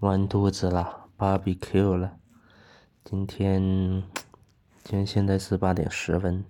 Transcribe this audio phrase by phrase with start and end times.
[0.00, 2.18] 完肚子了，barbecue 了。
[3.04, 3.62] 今天，
[4.82, 6.44] 今天现在是八点十分。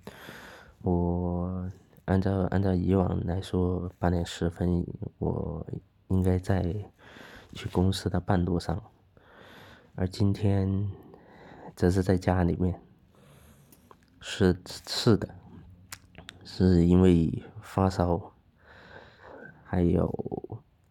[0.82, 1.70] 我
[2.06, 4.84] 按照按照以往来说，八点十分
[5.18, 5.64] 我
[6.08, 6.74] 应该在
[7.52, 8.82] 去公司的半路上，
[9.94, 10.90] 而今天
[11.76, 12.80] 则是在家里面。
[14.20, 14.58] 是
[14.88, 15.28] 是的，
[16.44, 18.32] 是因为发烧，
[19.62, 20.10] 还有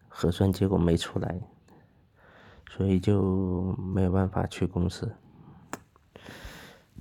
[0.08, 1.40] 核酸结果没出来。
[2.76, 5.14] 所以就没有办法去公司。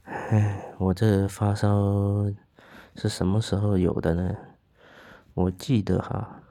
[0.03, 2.31] 唉，我这发烧
[2.95, 4.35] 是什么时候有的呢？
[5.33, 6.43] 我记得哈，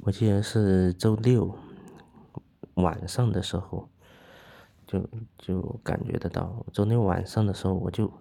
[0.00, 1.56] 我记得是周六
[2.74, 3.88] 晚上的时候，
[4.86, 5.08] 就
[5.38, 6.66] 就感觉得到。
[6.74, 8.12] 周六晚上的时候，我就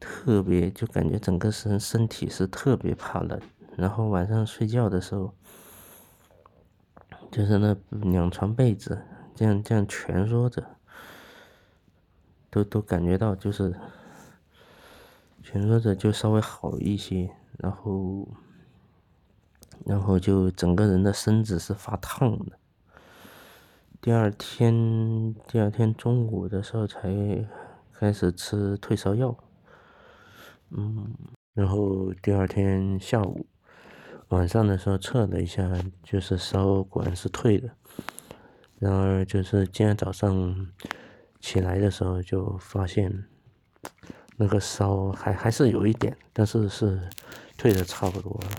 [0.00, 3.40] 特别就感觉整个身身体是特别怕冷，
[3.76, 5.32] 然后晚上睡觉的时候。
[7.30, 9.02] 就是那两床被子，
[9.34, 10.64] 这样这样蜷缩着，
[12.50, 13.74] 都都感觉到就是
[15.42, 18.26] 蜷缩着就稍微好一些，然后
[19.84, 22.58] 然后就整个人的身子是发烫的。
[24.00, 27.46] 第二天第二天中午的时候才
[27.92, 29.36] 开始吃退烧药，
[30.70, 31.14] 嗯，
[31.52, 33.46] 然后第二天下午。
[34.28, 35.66] 晚上的时候测了一下，
[36.02, 37.70] 就是烧果然是退的。
[38.78, 40.68] 然而就是今天早上
[41.40, 43.24] 起来的时候就发现，
[44.36, 47.08] 那个烧还还是有一点，但是是
[47.56, 48.50] 退的差不多了，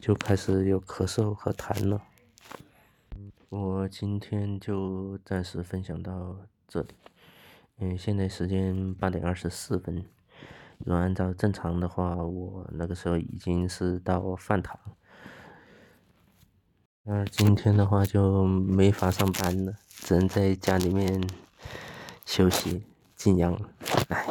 [0.00, 2.02] 就开始有咳嗽和痰了。
[3.50, 6.88] 我今天就暂时分享到这里。
[7.78, 10.04] 嗯，现在时间八点二十四分。
[10.78, 14.78] 如果按照正常的话，我那个时候已经是到饭堂。
[17.02, 21.22] 那今天的话就没法上班了，只能在家里面
[22.24, 23.56] 休息静养。
[24.08, 24.26] 唉，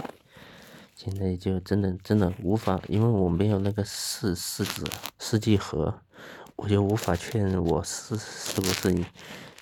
[0.94, 4.84] 现在就真的真的无法，因为我没有那个试试纸
[5.20, 6.02] 试剂盒，
[6.58, 9.06] 我就无法确认我是是不是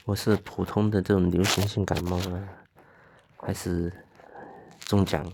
[0.06, 2.50] 我是普通的这种流行性感冒呢，
[3.38, 3.94] 还是
[4.80, 5.32] 中奖。